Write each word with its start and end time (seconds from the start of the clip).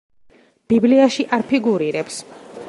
ბიბლიაში 0.73 1.27
არ 1.39 1.45
ფიგურირებს. 1.53 2.19